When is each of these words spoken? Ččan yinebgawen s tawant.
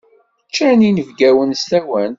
Ččan 0.47 0.79
yinebgawen 0.85 1.51
s 1.61 1.63
tawant. 1.69 2.09